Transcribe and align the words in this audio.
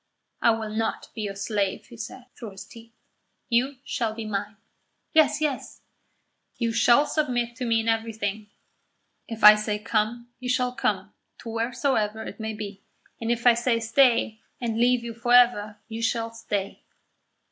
"I 0.41 0.49
will 0.49 0.71
not 0.71 1.09
be 1.13 1.21
your 1.21 1.35
slave," 1.35 1.85
he 1.85 1.95
said, 1.95 2.25
through 2.35 2.53
his 2.53 2.65
teeth. 2.65 2.91
"You 3.49 3.75
shall 3.83 4.15
be 4.15 4.25
mine." 4.25 4.57
"Yes, 5.13 5.41
yes." 5.41 5.81
"You 6.57 6.71
shall 6.71 7.05
submit 7.05 7.55
to 7.57 7.65
me 7.65 7.81
in 7.81 7.87
everything. 7.87 8.49
If 9.27 9.43
I 9.43 9.53
say 9.53 9.77
'come,' 9.77 10.27
you 10.39 10.49
shall 10.49 10.71
come 10.71 11.13
to 11.37 11.49
wheresoever 11.49 12.23
it 12.23 12.39
may 12.39 12.53
be; 12.55 12.81
and 13.19 13.31
if 13.31 13.45
I 13.45 13.53
say 13.53 13.79
'stay,' 13.79 14.39
and 14.59 14.79
leave 14.79 15.03
you 15.03 15.13
for 15.13 15.33
ever, 15.35 15.77
you 15.87 16.01
shall 16.01 16.31
stay." 16.31 16.81